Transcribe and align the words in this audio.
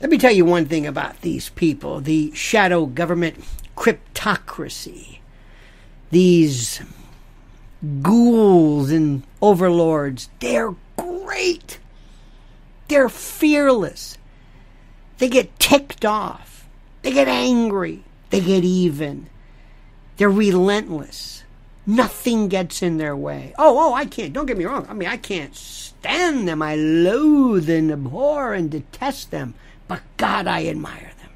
Let 0.00 0.10
me 0.10 0.18
tell 0.18 0.32
you 0.32 0.44
one 0.44 0.66
thing 0.66 0.86
about 0.86 1.22
these 1.22 1.48
people 1.50 2.00
the 2.00 2.32
shadow 2.34 2.86
government 2.86 3.42
cryptocracy. 3.76 5.18
These 6.10 6.82
ghouls 8.02 8.90
and 8.90 9.22
overlords, 9.40 10.28
they're 10.40 10.74
great. 10.96 11.78
They're 12.88 13.08
fearless. 13.08 14.18
They 15.18 15.28
get 15.28 15.58
ticked 15.58 16.04
off. 16.04 16.68
They 17.02 17.12
get 17.12 17.28
angry. 17.28 18.04
They 18.30 18.40
get 18.40 18.64
even. 18.64 19.28
They're 20.16 20.30
relentless. 20.30 21.42
Nothing 21.86 22.48
gets 22.48 22.82
in 22.82 22.98
their 22.98 23.16
way. 23.16 23.54
Oh, 23.56 23.78
oh, 23.78 23.94
I 23.94 24.06
can't. 24.06 24.32
Don't 24.32 24.46
get 24.46 24.58
me 24.58 24.64
wrong. 24.64 24.86
I 24.88 24.92
mean, 24.92 25.08
I 25.08 25.16
can't 25.16 25.54
stand 25.54 26.48
them. 26.48 26.60
I 26.60 26.74
loathe 26.74 27.70
and 27.70 27.92
abhor 27.92 28.54
and 28.54 28.70
detest 28.70 29.30
them. 29.30 29.54
But 29.86 30.02
God, 30.16 30.48
I 30.48 30.66
admire 30.66 31.12
them. 31.20 31.30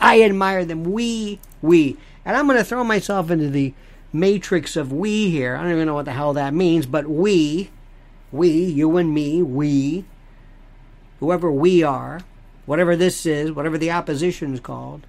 I 0.00 0.22
admire 0.22 0.64
them. 0.64 0.84
We, 0.84 1.38
we. 1.60 1.98
And 2.24 2.34
I'm 2.34 2.46
going 2.46 2.56
to 2.56 2.64
throw 2.64 2.82
myself 2.82 3.30
into 3.30 3.50
the 3.50 3.74
matrix 4.10 4.76
of 4.76 4.92
we 4.92 5.28
here. 5.28 5.56
I 5.56 5.62
don't 5.62 5.72
even 5.72 5.86
know 5.86 5.94
what 5.94 6.06
the 6.06 6.12
hell 6.12 6.32
that 6.32 6.54
means, 6.54 6.86
but 6.86 7.06
we, 7.06 7.70
we, 8.32 8.48
you 8.50 8.96
and 8.96 9.12
me, 9.12 9.42
we, 9.42 10.04
whoever 11.20 11.50
we 11.50 11.82
are, 11.82 12.20
whatever 12.64 12.96
this 12.96 13.26
is, 13.26 13.52
whatever 13.52 13.76
the 13.76 13.90
opposition 13.90 14.54
is 14.54 14.60
called, 14.60 15.06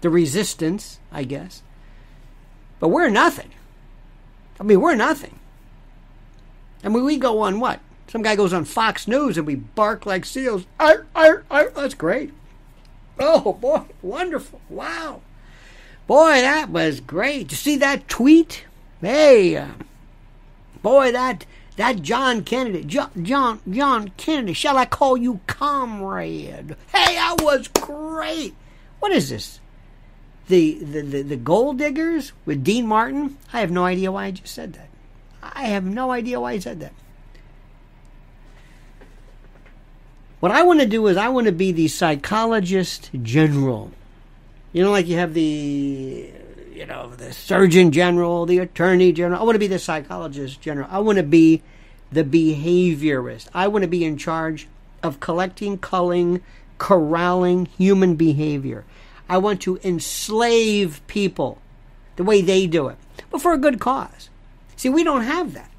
the 0.00 0.10
resistance, 0.10 1.00
I 1.10 1.24
guess. 1.24 1.62
But 2.78 2.88
we're 2.88 3.08
nothing. 3.08 3.50
I 4.58 4.62
mean, 4.62 4.80
we're 4.80 4.94
nothing. 4.94 5.38
I 6.82 6.88
mean, 6.88 7.04
we 7.04 7.16
go 7.16 7.40
on 7.40 7.60
what? 7.60 7.80
Some 8.08 8.22
guy 8.22 8.36
goes 8.36 8.52
on 8.52 8.64
Fox 8.64 9.08
News 9.08 9.36
and 9.36 9.46
we 9.46 9.54
bark 9.54 10.06
like 10.06 10.24
seals. 10.24 10.66
Arr, 10.78 11.06
arr, 11.16 11.44
arr. 11.50 11.70
That's 11.70 11.94
great. 11.94 12.32
Oh, 13.18 13.54
boy. 13.54 13.82
Wonderful. 14.02 14.60
Wow. 14.68 15.20
Boy, 16.06 16.40
that 16.42 16.68
was 16.68 17.00
great. 17.00 17.50
You 17.50 17.56
see 17.56 17.76
that 17.76 18.08
tweet? 18.08 18.64
Hey, 19.00 19.56
uh, 19.56 19.68
boy, 20.82 21.12
that 21.12 21.46
that 21.76 22.02
John 22.02 22.44
Kennedy, 22.44 22.84
John, 22.84 23.10
John 23.22 23.60
John 23.68 24.12
Kennedy. 24.16 24.52
Shall 24.52 24.76
I 24.76 24.84
call 24.84 25.16
you 25.16 25.40
comrade? 25.46 26.76
Hey, 26.92 27.14
that 27.14 27.36
was 27.42 27.68
great. 27.68 28.54
What 29.00 29.12
is 29.12 29.30
this? 29.30 29.60
The 30.48 30.74
the 30.74 31.22
the, 31.22 31.36
gold 31.36 31.78
diggers 31.78 32.32
with 32.44 32.62
Dean 32.62 32.86
Martin? 32.86 33.38
I 33.52 33.60
have 33.60 33.70
no 33.70 33.84
idea 33.84 34.12
why 34.12 34.26
I 34.26 34.30
just 34.30 34.54
said 34.54 34.74
that. 34.74 34.88
I 35.42 35.64
have 35.64 35.84
no 35.84 36.10
idea 36.10 36.38
why 36.40 36.52
I 36.52 36.58
said 36.58 36.80
that. 36.80 36.92
What 40.40 40.52
I 40.52 40.62
want 40.62 40.80
to 40.80 40.86
do 40.86 41.06
is 41.06 41.16
I 41.16 41.28
want 41.28 41.46
to 41.46 41.52
be 41.52 41.72
the 41.72 41.88
psychologist 41.88 43.10
general 43.22 43.90
you 44.74 44.82
know, 44.82 44.90
like 44.90 45.06
you 45.06 45.16
have 45.16 45.34
the, 45.34 46.32
you 46.72 46.84
know, 46.84 47.10
the 47.10 47.32
Surgeon 47.32 47.92
General, 47.92 48.44
the 48.44 48.58
Attorney 48.58 49.12
General. 49.12 49.40
I 49.40 49.44
want 49.44 49.54
to 49.54 49.60
be 49.60 49.68
the 49.68 49.78
Psychologist 49.78 50.60
General. 50.60 50.88
I 50.90 50.98
want 50.98 51.16
to 51.16 51.22
be 51.22 51.62
the 52.10 52.24
behaviorist. 52.24 53.48
I 53.54 53.68
want 53.68 53.82
to 53.82 53.88
be 53.88 54.04
in 54.04 54.18
charge 54.18 54.66
of 55.00 55.20
collecting, 55.20 55.78
culling, 55.78 56.42
corralling 56.78 57.66
human 57.66 58.16
behavior. 58.16 58.84
I 59.28 59.38
want 59.38 59.62
to 59.62 59.78
enslave 59.82 61.00
people 61.06 61.58
the 62.16 62.24
way 62.24 62.42
they 62.42 62.66
do 62.66 62.88
it, 62.88 62.96
but 63.30 63.40
for 63.40 63.52
a 63.52 63.58
good 63.58 63.80
cause. 63.80 64.28
See, 64.76 64.88
we 64.88 65.04
don't 65.04 65.22
have 65.22 65.54
that. 65.54 65.70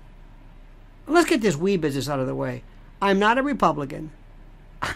Let's 1.07 1.29
get 1.29 1.41
this 1.41 1.55
we 1.55 1.77
business 1.77 2.09
out 2.09 2.19
of 2.19 2.27
the 2.27 2.35
way. 2.35 2.63
I'm 3.01 3.19
not 3.19 3.37
a 3.37 3.43
Republican. 3.43 4.11
I'm 4.81 4.95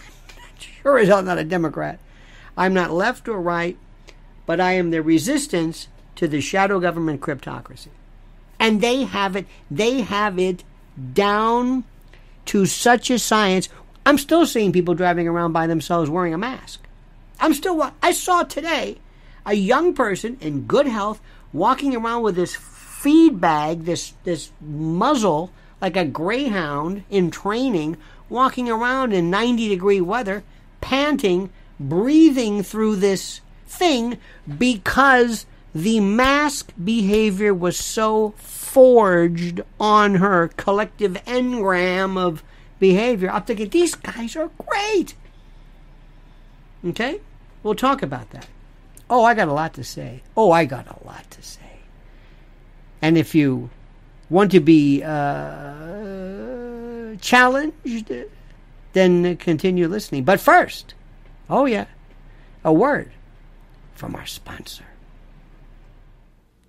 sure 0.58 0.98
as 0.98 1.08
hell 1.08 1.22
not 1.22 1.38
a 1.38 1.44
Democrat. 1.44 2.00
I'm 2.56 2.74
not 2.74 2.90
left 2.90 3.28
or 3.28 3.40
right 3.40 3.76
but 4.50 4.58
I 4.58 4.72
am 4.72 4.90
the 4.90 5.00
resistance 5.00 5.86
to 6.16 6.26
the 6.26 6.40
shadow 6.40 6.80
government 6.80 7.20
cryptocracy. 7.20 7.90
And 8.58 8.80
they 8.80 9.04
have 9.04 9.36
it, 9.36 9.46
they 9.70 10.00
have 10.00 10.40
it 10.40 10.64
down 11.12 11.84
to 12.46 12.66
such 12.66 13.10
a 13.10 13.20
science. 13.20 13.68
I'm 14.04 14.18
still 14.18 14.44
seeing 14.46 14.72
people 14.72 14.94
driving 14.94 15.28
around 15.28 15.52
by 15.52 15.68
themselves 15.68 16.10
wearing 16.10 16.34
a 16.34 16.38
mask. 16.38 16.80
I'm 17.40 17.54
still, 17.54 17.92
I 18.02 18.12
saw 18.12 18.42
today 18.42 18.98
a 19.46 19.54
young 19.54 19.94
person 19.94 20.36
in 20.40 20.66
good 20.66 20.86
health 20.86 21.20
walking 21.52 21.96
around 21.96 22.22
with 22.22 22.36
this 22.36 22.54
feed 22.54 23.40
bag, 23.40 23.84
this, 23.84 24.12
this 24.24 24.50
muzzle, 24.60 25.50
like 25.80 25.96
a 25.96 26.04
greyhound 26.04 27.04
in 27.08 27.30
training, 27.30 27.96
walking 28.28 28.68
around 28.68 29.12
in 29.12 29.30
90 29.30 29.68
degree 29.68 30.00
weather, 30.00 30.44
panting, 30.80 31.50
breathing 31.78 32.62
through 32.62 32.96
this 32.96 33.40
thing 33.66 34.18
because 34.58 35.46
the 35.74 36.00
mask 36.00 36.72
behavior 36.82 37.54
was 37.54 37.78
so 37.78 38.34
forged 38.36 39.62
on 39.78 40.16
her 40.16 40.48
collective 40.56 41.14
engram 41.26 42.18
of 42.18 42.42
behavior. 42.78 43.30
I'm 43.30 43.42
thinking, 43.44 43.70
these 43.70 43.94
guys 43.94 44.36
are 44.36 44.50
great. 44.58 45.14
Okay? 46.84 47.20
We'll 47.62 47.74
talk 47.74 48.02
about 48.02 48.30
that. 48.30 48.46
Oh, 49.08 49.24
I 49.24 49.34
got 49.34 49.48
a 49.48 49.52
lot 49.52 49.74
to 49.74 49.84
say. 49.84 50.22
Oh, 50.36 50.52
I 50.52 50.64
got 50.64 50.86
a 50.86 51.06
lot 51.06 51.30
to 51.32 51.42
say. 51.42 51.60
And 53.02 53.18
if 53.18 53.34
you 53.34 53.70
want 54.28 54.52
to 54.52 54.60
be 54.60 55.02
uh, 55.02 57.16
challenged, 57.20 58.12
then 58.92 59.36
continue 59.36 59.88
listening. 59.88 60.24
But 60.24 60.40
first, 60.40 60.94
oh, 61.48 61.66
yeah, 61.66 61.86
a 62.64 62.72
word 62.72 63.10
from 63.94 64.14
our 64.14 64.26
sponsor. 64.26 64.84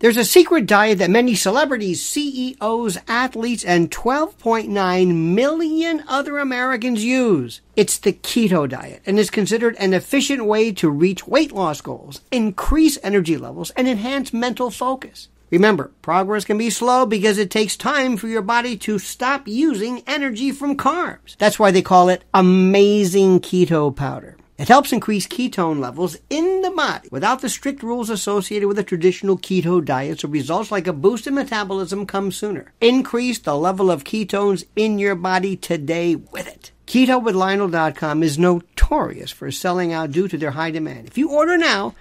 There's 0.01 0.17
a 0.17 0.25
secret 0.25 0.65
diet 0.65 0.97
that 0.97 1.11
many 1.11 1.35
celebrities, 1.35 2.03
CEOs, 2.03 2.97
athletes, 3.07 3.63
and 3.63 3.91
12.9 3.91 5.15
million 5.15 6.03
other 6.07 6.39
Americans 6.39 7.05
use. 7.05 7.61
It's 7.75 7.99
the 7.99 8.11
keto 8.11 8.67
diet 8.67 9.03
and 9.05 9.19
is 9.19 9.29
considered 9.29 9.75
an 9.77 9.93
efficient 9.93 10.45
way 10.45 10.71
to 10.71 10.89
reach 10.89 11.27
weight 11.27 11.51
loss 11.51 11.81
goals, 11.81 12.21
increase 12.31 12.97
energy 13.03 13.37
levels, 13.37 13.69
and 13.77 13.87
enhance 13.87 14.33
mental 14.33 14.71
focus. 14.71 15.27
Remember, 15.51 15.91
progress 16.01 16.45
can 16.45 16.57
be 16.57 16.71
slow 16.71 17.05
because 17.05 17.37
it 17.37 17.51
takes 17.51 17.77
time 17.77 18.17
for 18.17 18.27
your 18.27 18.41
body 18.41 18.77
to 18.77 18.97
stop 18.97 19.47
using 19.47 20.01
energy 20.07 20.51
from 20.51 20.77
carbs. 20.77 21.37
That's 21.37 21.59
why 21.59 21.69
they 21.69 21.83
call 21.83 22.09
it 22.09 22.23
amazing 22.33 23.41
keto 23.41 23.95
powder. 23.95 24.35
It 24.61 24.67
helps 24.67 24.93
increase 24.93 25.25
ketone 25.25 25.79
levels 25.79 26.17
in 26.29 26.61
the 26.61 26.69
body 26.69 27.09
without 27.09 27.41
the 27.41 27.49
strict 27.49 27.81
rules 27.81 28.11
associated 28.11 28.67
with 28.67 28.77
a 28.77 28.83
traditional 28.83 29.35
keto 29.35 29.83
diet, 29.83 30.19
so 30.19 30.27
results 30.27 30.69
like 30.69 30.85
a 30.85 30.93
boost 30.93 31.25
in 31.25 31.33
metabolism 31.33 32.05
come 32.05 32.31
sooner. 32.31 32.71
Increase 32.79 33.39
the 33.39 33.57
level 33.57 33.89
of 33.89 34.03
ketones 34.03 34.65
in 34.75 34.99
your 34.99 35.15
body 35.15 35.55
today 35.55 36.15
with 36.15 36.47
it. 36.47 36.71
KetoWithLionel.com 36.85 38.21
is 38.21 38.37
notorious 38.37 39.31
for 39.31 39.49
selling 39.49 39.93
out 39.93 40.11
due 40.11 40.27
to 40.27 40.37
their 40.37 40.51
high 40.51 40.69
demand. 40.69 41.07
If 41.07 41.17
you 41.17 41.31
order 41.31 41.57
now, 41.57 41.95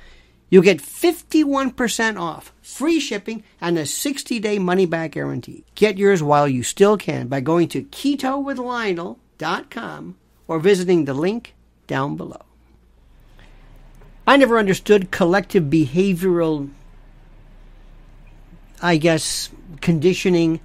you'll 0.51 0.63
get 0.63 0.83
51% 0.83 2.21
off, 2.21 2.53
free 2.61 3.01
shipping, 3.01 3.43
and 3.63 3.79
a 3.79 3.87
60 3.87 4.39
day 4.39 4.59
money 4.59 4.85
back 4.85 5.13
guarantee. 5.13 5.65
Get 5.77 5.97
yours 5.97 6.23
while 6.23 6.47
you 6.47 6.63
still 6.63 6.99
can 6.99 7.29
by 7.29 7.41
going 7.41 7.69
to 7.69 7.85
KetoWithLionel.com 7.85 10.17
or 10.47 10.59
visiting 10.59 11.07
the 11.07 11.15
link 11.15 11.55
down 11.87 12.19
below. 12.19 12.43
I 14.31 14.37
never 14.37 14.59
understood 14.59 15.11
collective 15.11 15.65
behavioral, 15.65 16.71
I 18.81 18.97
guess, 18.97 19.51
conditioning. 19.81 20.61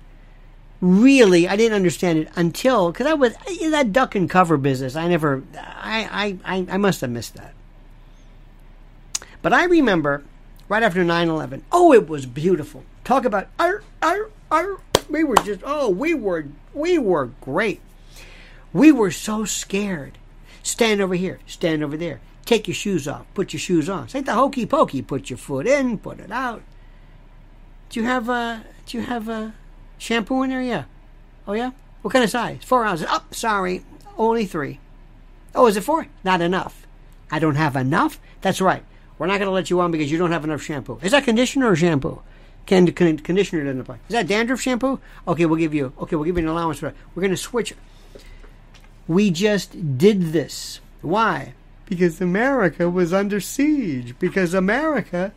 Really, 0.82 1.48
I 1.48 1.56
didn't 1.56 1.76
understand 1.76 2.20
it 2.20 2.30
until 2.36 2.92
because 2.92 3.08
I 3.08 3.16
was 3.16 3.34
that 3.72 3.92
duck 3.92 4.14
and 4.14 4.30
cover 4.30 4.58
business. 4.58 4.96
I 4.96 5.08
never, 5.08 5.42
I, 5.58 6.38
I, 6.46 6.68
I 6.70 6.78
must 6.78 7.02
have 7.02 7.10
missed 7.10 7.34
that. 7.38 7.56
But 9.42 9.52
I 9.52 9.64
remember 9.64 10.24
right 10.70 10.84
after 10.84 11.04
9-11, 11.04 11.64
oh, 11.72 11.92
it 11.92 12.08
was 12.08 12.28
beautiful. 12.28 12.84
Talk 13.04 13.26
about, 13.26 13.48
ar, 13.58 13.82
ar, 14.00 14.30
ar. 14.52 14.78
we 15.10 15.24
were 15.24 15.38
just, 15.38 15.62
oh, 15.66 15.90
we 15.90 16.14
were, 16.14 16.46
we 16.76 17.00
were 17.00 17.32
great. 17.42 17.82
We 18.74 18.92
were 18.92 19.10
so 19.10 19.44
scared. 19.44 20.20
Stand 20.62 21.02
over 21.02 21.16
here, 21.16 21.40
stand 21.48 21.84
over 21.84 21.98
there. 21.98 22.22
Take 22.46 22.68
your 22.68 22.76
shoes 22.76 23.08
off. 23.08 23.26
Put 23.34 23.54
your 23.54 23.60
shoes 23.60 23.90
on. 23.90 24.06
It's 24.06 24.14
like 24.14 24.26
the 24.26 24.34
hokey 24.34 24.66
pokey. 24.66 25.02
Put 25.02 25.30
your 25.30 25.38
foot 25.38 25.68
in. 25.68 25.98
Put 25.98 26.20
it 26.20 26.32
out. 26.32 26.62
Do 27.90 28.00
you 28.00 28.06
have 28.06 28.30
a 28.30 28.64
Do 28.86 28.98
you 28.98 29.04
have 29.04 29.28
a 29.28 29.54
shampoo 29.98 30.44
in 30.44 30.52
there? 30.52 30.62
Yeah. 30.62 30.84
Oh 31.48 31.54
yeah. 31.54 31.72
What 32.02 32.12
kind 32.12 32.24
of 32.24 32.30
size? 32.30 32.60
Four 32.64 32.86
ounces. 32.86 33.08
Oh, 33.10 33.24
sorry, 33.32 33.84
only 34.16 34.46
three. 34.46 34.80
Oh, 35.56 35.66
is 35.66 35.76
it 35.76 35.82
four? 35.82 36.08
Not 36.24 36.40
enough. 36.40 36.86
I 37.32 37.40
don't 37.40 37.56
have 37.56 37.76
enough. 37.76 38.20
That's 38.42 38.62
right. 38.62 38.84
We're 39.18 39.26
not 39.26 39.40
going 39.40 39.48
to 39.48 39.52
let 39.52 39.70
you 39.70 39.80
on 39.80 39.90
because 39.90 40.12
you 40.12 40.18
don't 40.18 40.32
have 40.32 40.44
enough 40.44 40.62
shampoo. 40.62 41.00
Is 41.02 41.14
that 41.14 41.24
conditioner 41.24 41.72
or 41.72 41.76
shampoo? 41.76 42.22
Can, 42.66 42.92
can 42.92 43.18
conditioner 43.18 43.64
doesn't 43.64 43.82
apply. 43.82 43.96
Is 44.08 44.14
that 44.14 44.28
dandruff 44.28 44.62
shampoo? 44.62 45.00
Okay, 45.28 45.46
we'll 45.46 45.58
give 45.58 45.74
you. 45.74 45.94
Okay, 46.00 46.16
we'll 46.16 46.26
give 46.26 46.38
you 46.38 46.44
an 46.44 46.50
allowance 46.50 46.80
for 46.80 46.88
it. 46.88 46.96
We're 47.16 47.22
going 47.22 47.32
to 47.32 47.38
switch. 47.38 47.74
We 49.08 49.32
just 49.32 49.98
did 49.98 50.34
this. 50.34 50.82
Why? 51.02 51.54
Because 51.86 52.20
America 52.22 52.90
was 52.90 53.14
under 53.14 53.40
siege. 53.40 54.18
Because 54.20 54.54
America 54.54 55.32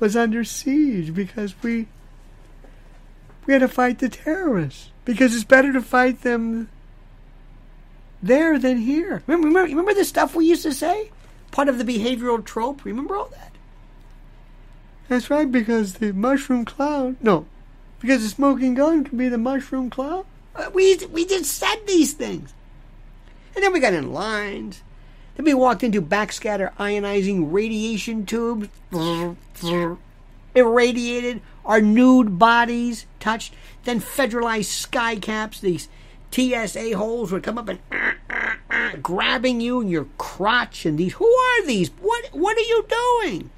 was 0.00 0.16
under 0.16 0.44
siege. 0.44 1.14
Because 1.14 1.54
we 1.62 1.88
we 3.46 3.52
had 3.52 3.60
to 3.60 3.68
fight 3.68 3.98
the 3.98 4.08
terrorists. 4.08 4.90
Because 5.04 5.34
it's 5.34 5.44
better 5.44 5.72
to 5.72 5.82
fight 5.82 6.22
them 6.22 6.68
there 8.22 8.58
than 8.58 8.78
here. 8.78 9.22
Remember, 9.26 9.48
remember, 9.48 9.68
remember 9.68 9.94
the 9.94 10.04
stuff 10.04 10.34
we 10.34 10.46
used 10.46 10.62
to 10.62 10.72
say? 10.72 11.10
Part 11.50 11.68
of 11.68 11.78
the 11.78 11.84
behavioral 11.84 12.44
trope. 12.44 12.84
Remember 12.84 13.16
all 13.16 13.28
that? 13.28 13.52
That's 15.08 15.28
right, 15.28 15.50
because 15.50 15.94
the 15.94 16.12
mushroom 16.12 16.64
cloud. 16.64 17.16
No, 17.22 17.46
because 18.00 18.22
the 18.22 18.28
smoking 18.30 18.74
gun 18.74 19.04
can 19.04 19.18
be 19.18 19.28
the 19.28 19.38
mushroom 19.38 19.90
cloud. 19.90 20.24
Uh, 20.56 20.70
we 20.72 20.96
we 21.12 21.26
just 21.26 21.52
said 21.52 21.76
these 21.86 22.14
things, 22.14 22.54
and 23.54 23.62
then 23.62 23.72
we 23.72 23.80
got 23.80 23.92
in 23.92 24.12
lines. 24.12 24.82
Then 25.36 25.46
we 25.46 25.54
walked 25.54 25.82
into 25.82 26.00
backscatter 26.00 26.72
ionizing 26.74 27.52
radiation 27.52 28.24
tubes, 28.24 28.68
irradiated. 30.54 31.40
Our 31.64 31.80
nude 31.80 32.38
bodies 32.38 33.06
touched. 33.20 33.54
Then 33.84 34.00
federalized 34.00 34.66
sky 34.66 35.16
caps. 35.16 35.60
These 35.60 35.88
TSA 36.30 36.96
holes 36.96 37.32
would 37.32 37.42
come 37.42 37.58
up 37.58 37.68
and 37.68 37.80
grabbing 39.02 39.60
you 39.60 39.80
in 39.80 39.88
your 39.88 40.06
crotch. 40.18 40.86
And 40.86 40.98
these, 40.98 41.14
who 41.14 41.26
are 41.26 41.66
these? 41.66 41.90
What 42.00 42.26
what 42.32 42.56
are 42.56 42.60
you 42.60 42.86
doing? 42.88 43.50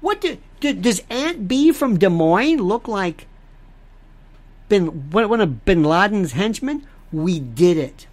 What 0.00 0.20
do, 0.20 0.38
do 0.60 0.72
does 0.72 1.02
Aunt 1.10 1.46
B 1.46 1.72
from 1.72 1.98
Des 1.98 2.08
Moines 2.08 2.62
look 2.62 2.88
like? 2.88 3.26
Bin 4.68 5.10
one 5.10 5.40
of 5.40 5.64
Bin 5.64 5.84
Laden's 5.84 6.32
henchmen? 6.32 6.86
We 7.12 7.40
did 7.40 7.76
it. 7.76 8.06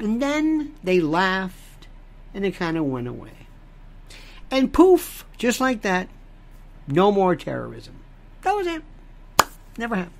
And 0.00 0.20
then 0.20 0.74
they 0.82 1.00
laughed, 1.00 1.86
and 2.34 2.44
it 2.44 2.52
kind 2.52 2.76
of 2.76 2.84
went 2.84 3.08
away. 3.08 3.46
And 4.50 4.72
poof, 4.72 5.24
just 5.38 5.60
like 5.60 5.82
that, 5.82 6.08
no 6.88 7.12
more 7.12 7.36
terrorism. 7.36 7.94
That 8.42 8.56
was 8.56 8.66
it. 8.66 8.82
Never 9.76 9.96
happened. 9.96 10.14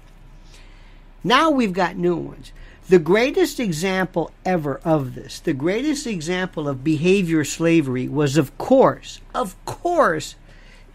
Now 1.24 1.50
we've 1.50 1.72
got 1.72 1.96
new 1.96 2.16
ones. 2.16 2.52
The 2.88 2.98
greatest 2.98 3.60
example 3.60 4.32
ever 4.44 4.80
of 4.84 5.14
this, 5.14 5.38
the 5.38 5.52
greatest 5.52 6.06
example 6.06 6.68
of 6.68 6.82
behavior 6.82 7.44
slavery 7.44 8.08
was, 8.08 8.36
of 8.36 8.56
course, 8.58 9.20
of 9.34 9.54
course, 9.64 10.34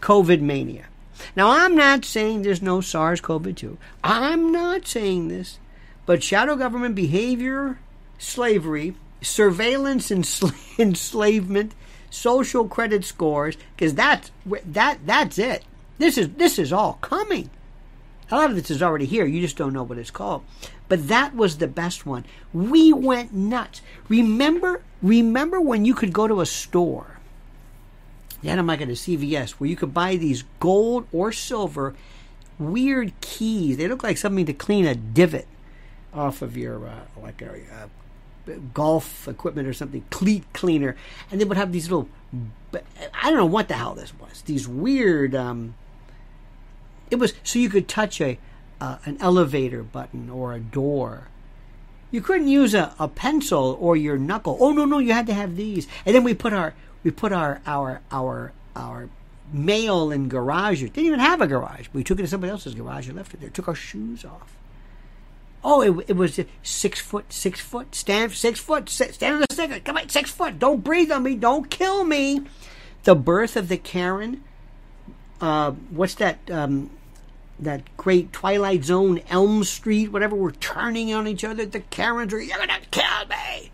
COVID 0.00 0.40
mania. 0.40 0.86
Now, 1.34 1.50
I'm 1.50 1.74
not 1.74 2.04
saying 2.04 2.42
there's 2.42 2.60
no 2.60 2.80
SARS 2.80 3.20
CoV 3.20 3.54
2. 3.54 3.78
I'm 4.04 4.52
not 4.52 4.86
saying 4.86 5.28
this. 5.28 5.58
But 6.04 6.22
shadow 6.22 6.56
government 6.56 6.94
behavior, 6.94 7.78
slavery, 8.18 8.94
surveillance 9.22 10.10
and 10.10 10.28
enslavement, 10.78 11.74
social 12.10 12.68
credit 12.68 13.04
scores, 13.04 13.56
because 13.74 13.94
that's, 13.94 14.30
that, 14.64 14.98
that's 15.06 15.38
it. 15.38 15.64
This 15.98 16.18
is, 16.18 16.30
this 16.30 16.58
is 16.58 16.72
all 16.72 16.94
coming. 16.94 17.50
A 18.30 18.36
lot 18.36 18.50
of 18.50 18.56
this 18.56 18.70
is 18.70 18.82
already 18.82 19.06
here. 19.06 19.24
You 19.24 19.40
just 19.40 19.56
don't 19.56 19.72
know 19.72 19.84
what 19.84 19.98
it's 19.98 20.10
called. 20.10 20.42
But 20.88 21.08
that 21.08 21.34
was 21.34 21.58
the 21.58 21.68
best 21.68 22.06
one. 22.06 22.24
We 22.52 22.92
went 22.92 23.32
nuts. 23.32 23.82
Remember, 24.08 24.82
remember 25.02 25.60
when 25.60 25.84
you 25.84 25.94
could 25.94 26.12
go 26.12 26.26
to 26.26 26.40
a 26.40 26.46
store, 26.46 27.18
then 28.42 28.58
I'm 28.58 28.66
like 28.66 28.80
at 28.80 28.88
a 28.88 28.92
CVS, 28.92 29.52
where 29.52 29.70
you 29.70 29.76
could 29.76 29.94
buy 29.94 30.16
these 30.16 30.44
gold 30.60 31.06
or 31.12 31.32
silver 31.32 31.94
weird 32.58 33.12
keys. 33.20 33.76
They 33.76 33.88
look 33.88 34.02
like 34.02 34.16
something 34.16 34.46
to 34.46 34.52
clean 34.52 34.86
a 34.86 34.94
divot 34.94 35.46
off 36.12 36.42
of 36.42 36.56
your, 36.56 36.86
uh, 36.86 37.00
like 37.20 37.42
a, 37.42 37.52
uh, 37.52 37.86
golf 38.74 39.28
equipment 39.28 39.68
or 39.68 39.72
something, 39.72 40.04
cleat 40.10 40.44
cleaner. 40.52 40.96
And 41.30 41.40
they 41.40 41.44
would 41.44 41.56
have 41.56 41.72
these 41.72 41.90
little, 41.90 42.08
I 43.14 43.30
don't 43.30 43.38
know 43.38 43.46
what 43.46 43.68
the 43.68 43.74
hell 43.74 43.94
this 43.94 44.12
was. 44.18 44.42
These 44.42 44.68
weird, 44.68 45.34
um, 45.34 45.74
it 47.10 47.16
was 47.16 47.34
so 47.42 47.58
you 47.58 47.68
could 47.68 47.88
touch 47.88 48.20
a 48.20 48.38
uh, 48.80 48.98
an 49.04 49.16
elevator 49.20 49.82
button 49.82 50.28
or 50.28 50.52
a 50.52 50.60
door. 50.60 51.28
You 52.10 52.20
couldn't 52.20 52.48
use 52.48 52.74
a, 52.74 52.94
a 52.98 53.08
pencil 53.08 53.76
or 53.80 53.96
your 53.96 54.18
knuckle. 54.18 54.56
Oh 54.60 54.72
no, 54.72 54.84
no, 54.84 54.98
you 54.98 55.12
had 55.12 55.26
to 55.26 55.34
have 55.34 55.56
these. 55.56 55.88
And 56.04 56.14
then 56.14 56.24
we 56.24 56.34
put 56.34 56.52
our 56.52 56.74
we 57.02 57.10
put 57.10 57.32
our 57.32 57.60
our 57.66 58.00
our 58.10 58.52
our 58.74 59.08
mail 59.52 60.10
in 60.10 60.28
garage. 60.28 60.80
Didn't 60.80 60.98
even 60.98 61.20
have 61.20 61.40
a 61.40 61.46
garage. 61.46 61.88
We 61.92 62.04
took 62.04 62.18
it 62.18 62.22
to 62.22 62.28
somebody 62.28 62.50
else's 62.50 62.74
garage 62.74 63.08
and 63.08 63.16
left 63.16 63.34
it 63.34 63.40
there. 63.40 63.50
Took 63.50 63.68
our 63.68 63.74
shoes 63.74 64.24
off. 64.24 64.56
Oh, 65.68 65.80
it, 65.80 66.10
it 66.10 66.16
was 66.16 66.38
six 66.62 67.00
foot, 67.00 67.32
six 67.32 67.58
foot, 67.58 67.92
stand 67.92 68.30
six 68.30 68.60
foot, 68.60 68.88
stand 68.88 69.34
on 69.34 69.40
the 69.40 69.52
stick. 69.52 69.84
Come 69.84 69.96
on, 69.96 70.08
six 70.08 70.30
foot. 70.30 70.60
Don't 70.60 70.84
breathe 70.84 71.10
on 71.10 71.24
me. 71.24 71.34
Don't 71.34 71.68
kill 71.68 72.04
me. 72.04 72.42
The 73.02 73.16
birth 73.16 73.56
of 73.56 73.66
the 73.66 73.76
Karen. 73.76 74.44
Uh, 75.40 75.72
what's 75.90 76.14
that? 76.14 76.48
Um, 76.48 76.90
that 77.58 77.96
great 77.96 78.32
Twilight 78.32 78.84
Zone, 78.84 79.20
Elm 79.28 79.64
Street, 79.64 80.12
whatever, 80.12 80.36
we're 80.36 80.52
turning 80.52 81.12
on 81.12 81.26
each 81.26 81.42
other. 81.42 81.66
The 81.66 81.80
Karens 81.80 82.32
are, 82.32 82.40
you're 82.40 82.58
gonna 82.58 82.78
kill 82.92 83.26
me. 83.28 83.72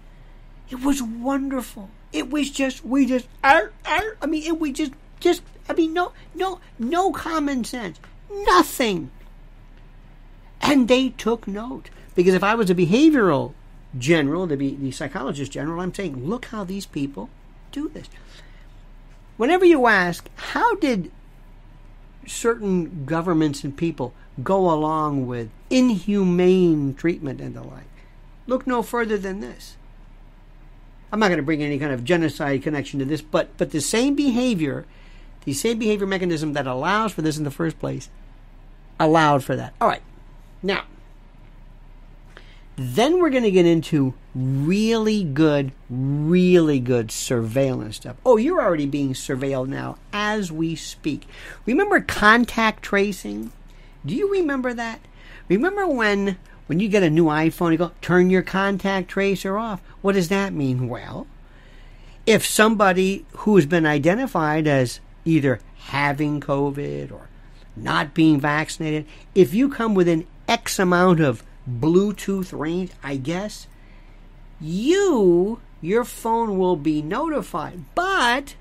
It 0.70 0.82
was 0.82 1.02
wonderful. 1.02 1.90
It 2.10 2.30
was 2.30 2.48
just, 2.48 2.86
we 2.86 3.04
just, 3.04 3.28
arr, 3.44 3.72
arr. 3.84 4.16
I 4.22 4.26
mean, 4.26 4.44
it, 4.44 4.58
we 4.58 4.72
just, 4.72 4.92
just, 5.20 5.42
I 5.68 5.74
mean, 5.74 5.92
no, 5.92 6.12
no, 6.34 6.58
no 6.78 7.12
common 7.12 7.64
sense. 7.64 8.00
Nothing. 8.30 9.10
And 10.62 10.88
they 10.88 11.10
took 11.10 11.46
note. 11.46 11.90
Because 12.14 12.34
if 12.34 12.44
I 12.44 12.54
was 12.54 12.70
a 12.70 12.74
behavioral 12.74 13.54
general, 13.98 14.46
to 14.48 14.56
be 14.56 14.74
the 14.74 14.90
psychologist 14.90 15.52
general, 15.52 15.80
I'm 15.80 15.94
saying, 15.94 16.26
look 16.26 16.46
how 16.46 16.64
these 16.64 16.86
people 16.86 17.28
do 17.72 17.88
this. 17.88 18.08
Whenever 19.36 19.64
you 19.64 19.86
ask, 19.86 20.28
how 20.36 20.76
did 20.76 21.10
certain 22.26 23.04
governments 23.04 23.64
and 23.64 23.76
people 23.76 24.14
go 24.42 24.70
along 24.70 25.26
with 25.26 25.50
inhumane 25.70 26.94
treatment 26.94 27.40
and 27.40 27.54
the 27.54 27.62
like. 27.62 27.84
Look 28.46 28.66
no 28.66 28.82
further 28.82 29.18
than 29.18 29.40
this. 29.40 29.76
I'm 31.12 31.20
not 31.20 31.28
going 31.28 31.38
to 31.38 31.44
bring 31.44 31.62
any 31.62 31.78
kind 31.78 31.92
of 31.92 32.04
genocide 32.04 32.62
connection 32.62 32.98
to 33.00 33.04
this, 33.04 33.20
but 33.20 33.56
but 33.58 33.70
the 33.70 33.80
same 33.80 34.14
behavior, 34.14 34.86
the 35.44 35.52
same 35.52 35.78
behavior 35.78 36.06
mechanism 36.06 36.54
that 36.54 36.66
allows 36.66 37.12
for 37.12 37.22
this 37.22 37.36
in 37.36 37.44
the 37.44 37.50
first 37.50 37.78
place, 37.78 38.08
allowed 38.98 39.44
for 39.44 39.54
that. 39.54 39.74
All 39.80 39.88
right. 39.88 40.02
Now, 40.62 40.84
then 42.76 43.20
we're 43.20 43.30
going 43.30 43.42
to 43.42 43.50
get 43.50 43.66
into 43.66 44.14
really 44.34 45.24
good, 45.24 45.72
really 45.90 46.80
good 46.80 47.10
surveillance 47.10 47.96
stuff. 47.96 48.16
Oh, 48.24 48.36
you're 48.36 48.62
already 48.62 48.86
being 48.86 49.12
surveilled 49.12 49.68
now 49.68 49.98
as 50.12 50.50
we 50.50 50.74
speak. 50.74 51.26
Remember 51.66 52.00
contact 52.00 52.82
tracing? 52.82 53.52
Do 54.06 54.14
you 54.14 54.30
remember 54.30 54.72
that? 54.74 55.00
Remember 55.48 55.86
when 55.86 56.38
when 56.66 56.80
you 56.80 56.88
get 56.88 57.02
a 57.02 57.10
new 57.10 57.26
iPhone, 57.26 57.72
you 57.72 57.78
go 57.78 57.92
turn 58.00 58.30
your 58.30 58.42
contact 58.42 59.08
tracer 59.08 59.58
off. 59.58 59.82
What 60.00 60.14
does 60.14 60.28
that 60.28 60.54
mean? 60.54 60.88
Well, 60.88 61.26
if 62.24 62.46
somebody 62.46 63.26
who's 63.38 63.66
been 63.66 63.84
identified 63.84 64.66
as 64.66 65.00
either 65.24 65.60
having 65.76 66.40
COVID 66.40 67.12
or 67.12 67.28
not 67.76 68.14
being 68.14 68.40
vaccinated, 68.40 69.06
if 69.34 69.52
you 69.52 69.68
come 69.68 69.94
within 69.94 70.26
X 70.52 70.78
amount 70.78 71.18
of 71.18 71.42
Bluetooth 71.66 72.52
range, 72.52 72.90
I 73.02 73.16
guess, 73.16 73.66
you, 74.60 75.60
your 75.80 76.04
phone 76.04 76.58
will 76.58 76.76
be 76.76 77.00
notified, 77.00 77.80
but 77.94 78.54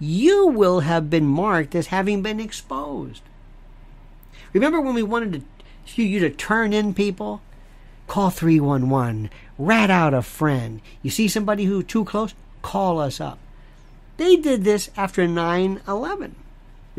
you 0.00 0.48
will 0.48 0.80
have 0.80 1.08
been 1.08 1.26
marked 1.26 1.76
as 1.76 1.86
having 1.86 2.20
been 2.20 2.40
exposed. 2.40 3.22
Remember 4.52 4.80
when 4.80 4.94
we 4.94 5.04
wanted 5.04 5.44
to, 5.94 6.02
you 6.02 6.18
to 6.18 6.30
turn 6.30 6.72
in 6.72 6.94
people? 6.94 7.42
Call 8.08 8.30
311, 8.30 9.30
rat 9.56 9.88
out 9.88 10.12
a 10.12 10.22
friend. 10.22 10.80
You 11.00 11.10
see 11.10 11.28
somebody 11.28 11.66
who 11.66 11.84
too 11.84 12.04
close? 12.04 12.34
Call 12.60 12.98
us 12.98 13.20
up. 13.20 13.38
They 14.16 14.34
did 14.34 14.64
this 14.64 14.90
after 14.96 15.28
9 15.28 15.80
11. 15.86 16.34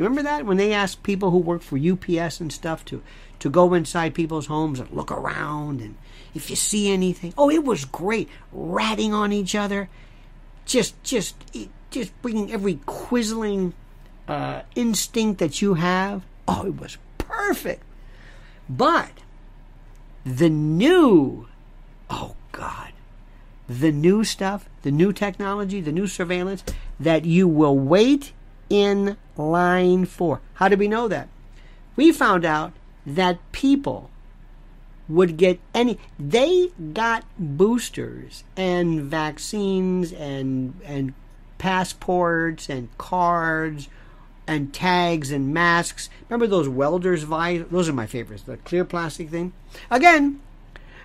Remember 0.02 0.24
that? 0.24 0.46
When 0.46 0.58
they 0.58 0.74
asked 0.74 1.04
people 1.04 1.32
who 1.32 1.38
work 1.38 1.62
for 1.62 1.78
UPS 1.78 2.40
and 2.40 2.52
stuff 2.52 2.84
to 2.86 3.04
to 3.40 3.50
go 3.50 3.74
inside 3.74 4.14
people's 4.14 4.48
homes 4.48 4.80
and 4.80 4.92
look 4.92 5.12
around 5.12 5.82
and 5.82 5.96
if 6.34 6.50
you 6.50 6.56
see 6.56 6.92
anything. 6.92 7.34
Oh, 7.38 7.50
it 7.50 7.64
was 7.64 7.86
great. 7.86 8.30
Ratting 8.52 9.14
on 9.14 9.32
each 9.32 9.56
other. 9.56 9.90
Just, 10.66 11.02
just, 11.04 11.36
just 11.90 12.22
bringing 12.22 12.52
every 12.52 12.76
quisling 12.76 13.74
uh, 14.28 14.62
instinct 14.76 15.40
that 15.40 15.62
you 15.62 15.74
have. 15.74 16.24
Oh, 16.48 16.66
it 16.68 16.80
was 16.80 16.98
perfect. 17.18 17.84
But 18.70 19.12
the 20.26 20.50
new, 20.50 21.48
oh 22.10 22.36
God, 22.52 22.94
the 23.68 23.92
new 23.92 24.24
stuff, 24.24 24.70
the 24.84 24.92
new 24.92 25.12
technology, 25.12 25.82
the 25.82 25.92
new 25.92 26.08
surveillance 26.08 26.64
that 27.00 27.26
you 27.26 27.48
will 27.48 27.78
wait 27.78 28.34
in 28.72 29.18
line 29.36 30.06
for. 30.06 30.40
How 30.54 30.70
do 30.70 30.78
we 30.78 30.88
know 30.88 31.10
that? 31.10 31.28
We 31.98 32.14
found 32.14 32.46
out 32.46 32.72
that 33.06 33.40
people 33.52 34.10
would 35.10 35.36
get 35.36 35.60
any 35.74 36.00
they 36.18 36.70
got 36.94 37.26
boosters 37.38 38.46
and 38.56 39.02
vaccines 39.02 40.14
and 40.14 40.80
and 40.86 41.14
passports 41.58 42.70
and 42.70 42.88
cards 42.98 43.90
and 44.48 44.74
tags 44.74 45.32
and 45.32 45.54
masks. 45.54 46.10
Remember 46.30 46.48
those 46.48 46.70
welders 46.70 47.24
vi 47.24 47.58
those 47.58 47.90
are 47.90 47.94
my 47.94 48.08
favorites, 48.08 48.44
the 48.44 48.56
clear 48.58 48.86
plastic 48.86 49.30
thing. 49.30 49.52
Again, 49.90 50.40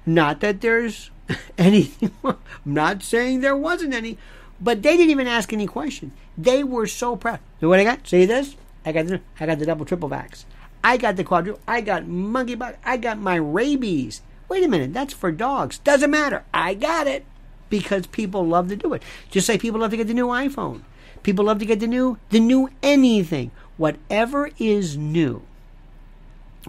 not 0.05 0.39
that 0.39 0.61
there's 0.61 1.11
anything 1.59 2.13
I'm 2.23 2.37
not 2.65 3.03
saying 3.03 3.41
there 3.41 3.57
wasn't 3.57 3.93
any, 3.93 4.19
but 4.61 4.83
they 4.83 4.97
didn't 4.97 5.11
even 5.11 5.27
ask 5.27 5.53
any 5.53 5.67
questions. 5.67 6.13
They 6.37 6.65
were 6.65 6.87
so 6.87 7.17
proud. 7.17 7.41
So 7.61 7.69
what 7.69 7.81
I 7.81 7.85
got? 7.85 8.07
See 8.07 8.25
this? 8.25 8.57
I 8.85 8.93
got 8.93 9.07
the 9.07 9.21
I 9.41 9.47
got 9.47 9.59
the 9.59 9.67
double 9.67 9.85
triple 9.85 10.09
vax. 10.09 10.45
I 10.85 10.97
got 10.97 11.17
the 11.17 11.25
quadruple. 11.25 11.61
I 11.67 11.81
got 11.81 12.05
monkeypox. 12.05 12.77
I 12.85 12.97
got 12.97 13.19
my 13.19 13.35
rabies. 13.35 14.23
Wait 14.49 14.63
a 14.63 14.69
minute, 14.69 14.93
that's 14.93 15.13
for 15.13 15.33
dogs. 15.33 15.79
Doesn't 15.79 16.11
matter. 16.11 16.45
I 16.55 16.75
got 16.75 17.09
it 17.09 17.25
because 17.69 18.07
people 18.07 18.47
love 18.47 18.69
to 18.69 18.77
do 18.77 18.95
it. 18.95 19.03
Just 19.31 19.49
like 19.49 19.61
people 19.61 19.81
love 19.81 19.91
to 19.91 19.97
get 19.97 20.07
the 20.07 20.15
new 20.15 20.29
iPhone. 20.29 20.83
People 21.25 21.47
love 21.47 21.59
to 21.59 21.67
get 21.67 21.81
the 21.81 21.89
new 21.89 22.19
the 22.31 22.39
new 22.39 22.71
anything. 22.83 23.51
Whatever 23.77 24.51
is 24.59 24.97
new. 24.97 25.43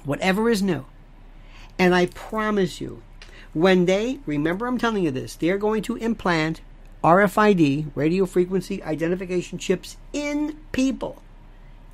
Whatever 0.04 0.50
is 0.50 0.64
new. 0.64 0.86
And 1.80 1.94
I 1.94 2.08
promise 2.08 2.82
you, 2.82 3.04
when 3.54 3.86
they 3.86 4.20
remember 4.26 4.66
I'm 4.66 4.80
telling 4.80 5.04
you 5.04 5.12
this, 5.12 5.36
they're 5.36 5.60
going 5.60 5.84
to 5.84 5.96
implant 5.98 6.62
RFID, 7.08 7.86
radio 7.96 8.26
frequency 8.26 8.84
identification 8.84 9.58
chips 9.58 9.96
in 10.12 10.58
people. 10.74 11.22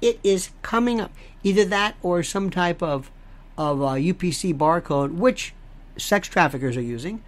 It 0.02 0.20
is 0.24 0.50
coming 0.64 1.00
up. 1.00 1.12
Either 1.44 1.66
that 1.66 1.96
or 2.02 2.24
some 2.24 2.50
type 2.50 2.82
of 2.82 3.12
of 3.56 3.80
uh, 3.84 3.90
UPC 3.90 4.58
barcode, 4.58 5.14
which 5.14 5.54
sex 5.98 6.28
traffickers 6.28 6.76
are 6.76 6.82
using, 6.82 7.22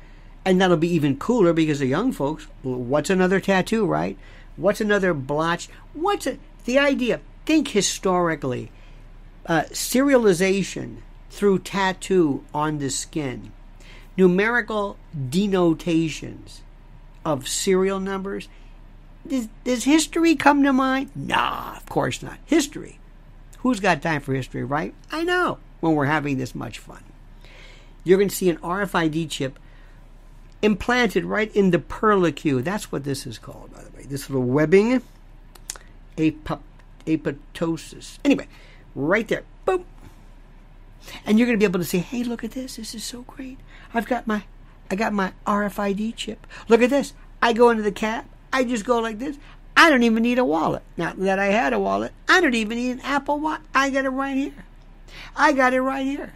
and 0.44 0.60
that'll 0.60 0.78
be 0.78 0.92
even 0.96 1.20
cooler 1.20 1.54
because 1.54 1.78
the 1.78 1.86
young 1.86 2.12
folks. 2.12 2.48
What's 2.64 3.12
another 3.12 3.40
tattoo, 3.40 3.86
right? 3.86 4.18
What's 4.56 4.82
another 4.82 5.14
blotch? 5.14 5.70
What's 5.94 6.26
a, 6.26 6.40
the 6.64 6.80
idea? 6.80 7.22
Think 7.46 7.68
historically. 7.68 8.72
Uh, 9.46 9.66
serialization 9.70 11.04
through 11.30 11.60
tattoo 11.60 12.44
on 12.52 12.80
the 12.80 12.90
skin, 12.90 13.52
numerical 14.18 14.98
denotations 15.30 16.64
of 17.26 17.48
serial 17.48 18.00
numbers. 18.00 18.48
Does, 19.28 19.50
does 19.64 19.84
history 19.84 20.36
come 20.36 20.64
to 20.64 20.72
mind? 20.72 21.10
Nah, 21.16 21.76
of 21.76 21.88
course 21.88 22.22
not. 22.22 22.38
History. 22.46 23.00
Who's 23.60 23.80
got 23.80 24.04
time 24.04 24.22
for 24.22 24.34
history, 24.34 24.64
right? 24.64 24.94
I 25.12 25.24
know 25.24 25.58
when 25.80 25.96
we're 25.96 26.06
having 26.06 26.38
this 26.38 26.54
much 26.54 26.78
fun. 26.78 27.04
You're 28.04 28.20
going 28.20 28.30
to 28.30 28.36
see 28.36 28.50
an 28.50 28.58
RFID 28.58 29.32
chip 29.32 29.58
implanted 30.62 31.26
right 31.26 31.54
in 31.56 31.72
the 31.72 31.80
perlicue. 31.80 32.62
That's 32.62 32.92
what 32.92 33.04
this 33.04 33.26
is 33.26 33.40
called, 33.40 33.74
by 33.74 33.84
the 33.84 33.90
way. 33.98 34.04
This 34.04 34.30
little 34.30 34.46
webbing, 34.46 35.02
apop- 36.18 36.62
apoptosis. 37.08 38.20
Anyway, 38.24 38.48
right 38.94 39.28
there. 39.28 39.44
Boom. 39.66 39.86
And 41.26 41.40
you're 41.40 41.48
going 41.48 41.58
to 41.58 41.64
be 41.64 41.70
able 41.70 41.80
to 41.80 41.86
say, 41.86 42.00
"Hey, 42.00 42.24
look 42.24 42.44
at 42.44 42.52
this. 42.52 42.76
This 42.76 42.94
is 42.96 43.04
so 43.04 43.24
great. 43.24 43.60
I've 43.94 44.08
got 44.08 44.28
my 44.28 44.44
I 44.90 44.96
got 44.96 45.14
my 45.14 45.34
RFID 45.48 46.16
chip. 46.16 46.46
Look 46.68 46.82
at 46.82 46.90
this. 46.90 47.14
I 47.42 47.54
go 47.54 47.70
into 47.70 47.84
the 47.84 47.92
cab. 47.92 48.26
I 48.54 48.64
just 48.64 48.86
go 48.86 49.00
like 49.00 49.20
this. 49.20 49.38
I 49.78 49.90
don't 49.90 50.04
even 50.04 50.24
need 50.24 50.40
a 50.40 50.46
wallet. 50.46 50.84
Not 50.96 51.20
that 51.20 51.40
I 51.40 51.48
had 51.48 51.74
a 51.74 51.80
wallet. 51.80 52.14
I 52.30 52.40
don't 52.40 52.54
even 52.54 52.78
need 52.78 52.92
an 52.92 53.02
Apple 53.02 53.40
Watch. 53.40 53.62
I 53.74 53.90
got 53.90 54.06
it 54.06 54.10
right 54.10 54.38
here. 54.38 54.66
I 55.36 55.52
got 55.54 55.74
it 55.74 55.82
right 55.82 56.06
here. 56.06 56.34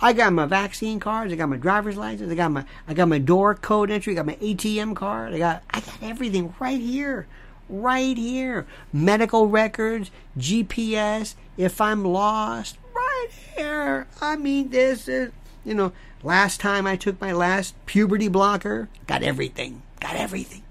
I 0.00 0.12
got 0.12 0.32
my 0.32 0.46
vaccine 0.46 0.98
cards. 0.98 1.32
I 1.32 1.36
got 1.36 1.48
my 1.48 1.56
driver's 1.56 1.96
license. 1.96 2.30
I 2.30 2.34
got 2.34 2.50
my 2.50 2.64
I 2.88 2.94
got 2.94 3.08
my 3.08 3.18
door 3.18 3.54
code 3.54 3.90
entry. 3.90 4.14
I 4.14 4.16
got 4.16 4.26
my 4.26 4.36
ATM 4.36 4.96
card. 4.96 5.34
I 5.34 5.38
got 5.38 5.62
I 5.70 5.80
got 5.80 6.02
everything 6.02 6.54
right 6.58 6.80
here, 6.80 7.26
right 7.68 8.16
here. 8.16 8.66
Medical 8.92 9.48
records, 9.48 10.10
GPS. 10.38 11.34
If 11.56 11.80
I'm 11.80 12.04
lost, 12.04 12.78
right 12.94 13.28
here. 13.56 14.06
I 14.22 14.36
mean, 14.36 14.70
this 14.70 15.06
is 15.06 15.32
you 15.64 15.74
know. 15.74 15.92
Last 16.22 16.60
time 16.60 16.86
I 16.86 16.96
took 16.96 17.18
my 17.20 17.32
last 17.32 17.74
puberty 17.86 18.28
blocker, 18.28 18.90
got 19.06 19.22
everything. 19.22 19.82
Got 20.00 20.16
everything. 20.16 20.62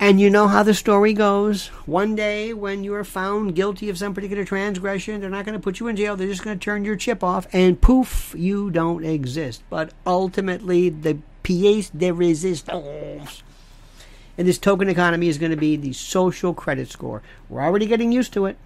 And 0.00 0.20
you 0.20 0.30
know 0.30 0.46
how 0.46 0.62
the 0.62 0.74
story 0.74 1.12
goes. 1.12 1.68
One 1.86 2.14
day, 2.14 2.52
when 2.52 2.84
you 2.84 2.94
are 2.94 3.04
found 3.04 3.56
guilty 3.56 3.88
of 3.88 3.98
some 3.98 4.14
particular 4.14 4.44
transgression, 4.44 5.20
they're 5.20 5.30
not 5.30 5.44
going 5.44 5.58
to 5.58 5.62
put 5.62 5.80
you 5.80 5.88
in 5.88 5.96
jail. 5.96 6.14
They're 6.14 6.28
just 6.28 6.44
going 6.44 6.58
to 6.58 6.64
turn 6.64 6.84
your 6.84 6.94
chip 6.94 7.24
off, 7.24 7.48
and 7.52 7.80
poof, 7.80 8.34
you 8.36 8.70
don't 8.70 9.04
exist. 9.04 9.62
But 9.70 9.92
ultimately, 10.06 10.88
the 10.90 11.18
pièce 11.42 11.90
de 11.96 12.12
resistance 12.12 13.42
in 14.36 14.46
this 14.46 14.58
token 14.58 14.88
economy 14.88 15.28
is 15.28 15.38
going 15.38 15.50
to 15.50 15.56
be 15.56 15.74
the 15.74 15.94
social 15.94 16.54
credit 16.54 16.90
score. 16.90 17.22
We're 17.48 17.62
already 17.62 17.86
getting 17.86 18.12
used 18.12 18.32
to 18.34 18.46
it. 18.46 18.56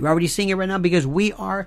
We're 0.00 0.08
already 0.08 0.28
seeing 0.28 0.48
it 0.48 0.54
right 0.54 0.68
now 0.68 0.78
because 0.78 1.06
we 1.06 1.32
are 1.34 1.66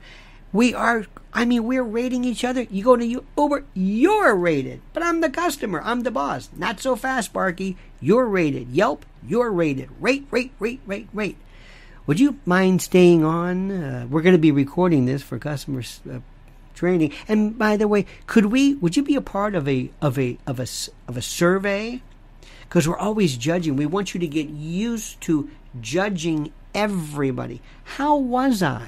we 0.54 0.74
are, 0.74 1.06
I 1.34 1.46
mean, 1.46 1.65
we're 1.65 1.84
rating 1.84 2.24
each 2.24 2.43
other. 2.43 2.63
You 2.63 2.84
go 2.84 2.96
to 2.96 3.24
Uber, 3.38 3.65
you're 3.74 4.36
rated, 4.36 4.81
but 4.93 5.03
I'm 5.03 5.22
the 5.22 5.29
customer. 5.29 5.81
I'm 5.84 6.01
the 6.01 6.12
boss. 6.12 6.50
Not 6.55 6.79
so 6.79 6.96
fast, 6.96 7.29
Sparky. 7.29 7.77
You're 8.00 8.25
rated. 8.25 8.69
Yelp, 8.69 9.05
you're 9.25 9.51
rated. 9.51 9.89
Rate, 10.00 10.27
rate, 10.31 10.53
rate, 10.60 10.81
rate, 10.86 11.10
rate. 11.13 11.38
Would 12.05 12.19
you 12.19 12.39
mind 12.46 12.81
staying 12.81 13.24
on? 13.25 13.72
Uh, 13.72 14.07
we're 14.10 14.22
going 14.22 14.36
to 14.36 14.39
be 14.39 14.51
recording 14.51 15.05
this 15.05 15.22
for 15.22 15.38
customer 15.38 15.84
uh, 16.10 16.19
training. 16.74 17.12
And 17.27 17.57
by 17.57 17.75
the 17.75 17.88
way, 17.88 18.05
could 18.27 18.46
we? 18.46 18.75
Would 18.75 18.96
you 18.96 19.03
be 19.03 19.15
a 19.15 19.22
part 19.22 19.55
of 19.55 19.67
a 19.67 19.91
of 20.01 20.17
a 20.17 20.38
of 20.48 20.60
a 20.60 20.67
of 21.07 21.17
a 21.17 21.22
survey? 21.22 22.01
Because 22.62 22.88
we're 22.88 22.98
always 22.98 23.36
judging. 23.38 23.75
We 23.75 23.86
want 23.86 24.13
you 24.13 24.19
to 24.22 24.27
get 24.27 24.48
used 24.48 25.19
to 25.22 25.50
judging 25.81 26.53
everybody. 26.74 27.62
How 27.84 28.15
was 28.15 28.63
I? 28.63 28.88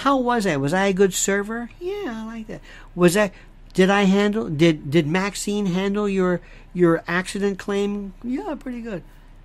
How 0.00 0.16
was 0.16 0.46
I? 0.46 0.56
Was 0.56 0.72
I 0.72 0.86
a 0.86 0.92
good 0.94 1.12
server? 1.12 1.68
Yeah, 1.78 2.22
I 2.22 2.24
like 2.24 2.46
that. 2.46 2.62
Was 2.94 3.18
I? 3.18 3.32
Did 3.74 3.90
I 3.90 4.04
handle? 4.04 4.48
Did 4.48 4.90
did 4.90 5.06
Maxine 5.06 5.66
handle 5.66 6.08
your 6.08 6.40
your 6.72 7.04
accident 7.06 7.58
claim? 7.58 8.14
Yeah, 8.24 8.54
pretty 8.58 8.80
good. 8.80 9.02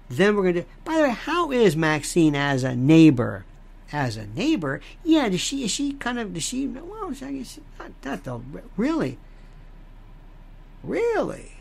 Then 0.07 0.35
we're 0.35 0.53
gonna. 0.53 0.65
By 0.85 0.95
the 0.95 1.03
way, 1.03 1.09
how 1.09 1.51
is 1.51 1.75
Maxine 1.75 2.35
as 2.35 2.63
a 2.63 2.74
neighbor? 2.74 3.43
As 3.91 4.15
a 4.15 4.27
neighbor, 4.27 4.79
yeah. 5.03 5.27
Does 5.27 5.41
she? 5.41 5.65
Is 5.65 5.71
she 5.71 5.91
kind 5.91 6.17
of? 6.17 6.33
Does 6.33 6.43
she? 6.43 6.67
Well, 6.67 7.09
I 7.09 7.31
guess 7.33 7.59
not. 7.77 7.91
Not 8.05 8.24
though. 8.24 8.41
Really. 8.77 9.17
Really. 10.83 11.57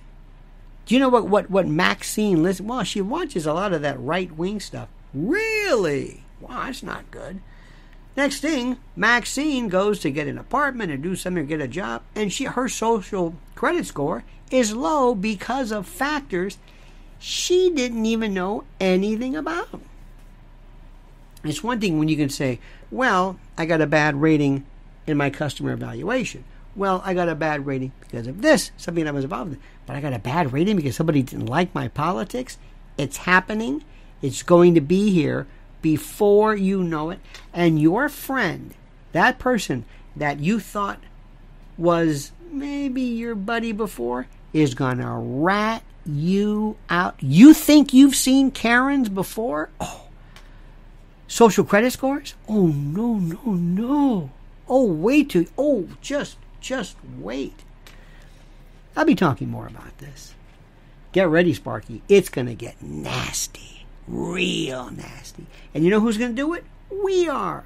Do 0.86 0.94
you 0.94 1.00
know 1.00 1.08
what 1.08 1.26
what 1.26 1.50
what 1.50 1.66
Maxine 1.66 2.44
listen? 2.44 2.68
Well, 2.68 2.84
she 2.84 3.00
watches 3.00 3.44
a 3.44 3.54
lot 3.54 3.72
of 3.72 3.82
that 3.82 3.98
right 3.98 4.30
wing 4.30 4.60
stuff. 4.60 4.88
Really? 5.12 6.22
Wow, 6.40 6.66
that's 6.66 6.84
not 6.84 7.10
good. 7.10 7.40
Next 8.16 8.40
thing, 8.40 8.78
Maxine 8.94 9.68
goes 9.68 9.98
to 10.00 10.10
get 10.10 10.28
an 10.28 10.38
apartment 10.38 10.92
and 10.92 11.02
do 11.02 11.16
something 11.16 11.42
or 11.42 11.46
get 11.46 11.60
a 11.60 11.68
job, 11.68 12.02
and 12.14 12.32
she 12.32 12.44
her 12.44 12.68
social 12.68 13.34
credit 13.54 13.86
score 13.86 14.24
is 14.50 14.74
low 14.74 15.14
because 15.14 15.72
of 15.72 15.86
factors 15.86 16.58
she 17.18 17.70
didn't 17.70 18.06
even 18.06 18.34
know 18.34 18.64
anything 18.78 19.34
about. 19.34 19.80
It's 21.42 21.62
one 21.62 21.80
thing 21.80 21.98
when 21.98 22.08
you 22.08 22.16
can 22.16 22.28
say, 22.28 22.60
well, 22.90 23.38
I 23.58 23.66
got 23.66 23.80
a 23.80 23.86
bad 23.86 24.20
rating 24.20 24.64
in 25.06 25.16
my 25.16 25.30
customer 25.30 25.72
evaluation. 25.72 26.44
Well, 26.76 27.02
I 27.04 27.14
got 27.14 27.28
a 27.28 27.34
bad 27.34 27.66
rating 27.66 27.92
because 28.00 28.26
of 28.26 28.42
this, 28.42 28.70
something 28.76 29.06
I 29.06 29.10
was 29.10 29.24
involved 29.24 29.54
in. 29.54 29.60
But 29.86 29.96
I 29.96 30.00
got 30.00 30.12
a 30.12 30.18
bad 30.18 30.52
rating 30.52 30.76
because 30.76 30.96
somebody 30.96 31.22
didn't 31.22 31.46
like 31.46 31.74
my 31.74 31.88
politics. 31.88 32.58
It's 32.96 33.18
happening. 33.18 33.84
It's 34.22 34.42
going 34.42 34.74
to 34.74 34.80
be 34.80 35.10
here 35.10 35.46
before 35.84 36.56
you 36.56 36.82
know 36.82 37.10
it. 37.10 37.20
And 37.52 37.78
your 37.78 38.08
friend, 38.08 38.72
that 39.12 39.38
person 39.38 39.84
that 40.16 40.40
you 40.40 40.58
thought 40.58 40.98
was 41.76 42.32
maybe 42.50 43.02
your 43.02 43.34
buddy 43.34 43.72
before, 43.72 44.26
is 44.54 44.74
going 44.74 44.96
to 44.96 45.10
rat 45.10 45.82
you 46.06 46.78
out. 46.88 47.16
You 47.20 47.52
think 47.52 47.92
you've 47.92 48.16
seen 48.16 48.50
Karens 48.50 49.10
before? 49.10 49.68
Oh. 49.78 50.06
Social 51.28 51.64
credit 51.64 51.92
scores? 51.92 52.34
Oh, 52.48 52.68
no, 52.68 53.16
no, 53.16 53.52
no. 53.52 54.30
Oh, 54.66 54.86
wait 54.86 55.28
to. 55.30 55.46
Oh, 55.58 55.88
just, 56.00 56.38
just 56.62 56.96
wait. 57.18 57.60
I'll 58.96 59.04
be 59.04 59.14
talking 59.14 59.50
more 59.50 59.66
about 59.66 59.98
this. 59.98 60.34
Get 61.12 61.28
ready, 61.28 61.52
Sparky. 61.52 62.00
It's 62.08 62.30
going 62.30 62.46
to 62.46 62.54
get 62.54 62.80
nasty 62.82 63.83
real 64.06 64.90
nasty. 64.90 65.46
And 65.72 65.84
you 65.84 65.90
know 65.90 66.00
who's 66.00 66.18
going 66.18 66.30
to 66.30 66.36
do 66.36 66.54
it? 66.54 66.64
We 66.90 67.28
are. 67.28 67.64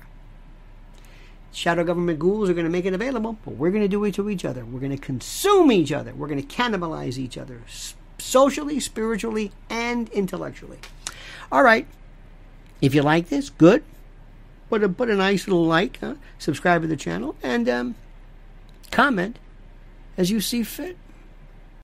Shadow 1.53 1.85
government 1.85 2.19
ghouls 2.19 2.49
are 2.49 2.55
going 2.55 2.67
to 2.67 2.71
make 2.71 2.85
it 2.85 2.95
available, 2.95 3.39
but 3.45 3.55
we're 3.55 3.71
going 3.71 3.83
to 3.83 3.89
do 3.89 4.05
it 4.05 4.15
to 4.15 4.31
each 4.31 4.45
other. 4.45 4.65
We're 4.65 4.81
going 4.81 4.97
to 4.97 4.99
consume 4.99 5.73
each 5.73 5.93
other. 5.93 6.15
We're 6.15 6.29
going 6.29 6.45
to 6.45 6.57
cannibalize 6.57 7.19
each 7.19 7.37
other 7.37 7.63
socially, 8.19 8.81
spiritually, 8.81 9.53
and 9.69 10.09
intellectually. 10.11 10.79
All 11.51 11.63
right. 11.63 11.87
If 12.81 12.95
you 12.95 13.03
like 13.03 13.29
this, 13.29 13.51
good. 13.51 13.83
Put 14.69 14.85
a, 14.85 14.89
put 14.89 15.09
a 15.09 15.17
nice 15.17 15.49
little 15.49 15.65
like, 15.65 15.99
huh? 16.01 16.15
subscribe 16.39 16.83
to 16.83 16.89
the 16.89 16.97
channel, 16.97 17.35
and 17.43 17.69
um, 17.69 17.95
comment 18.91 19.39
as 20.17 20.31
you 20.31 20.41
see 20.41 20.63
fit. 20.63 20.97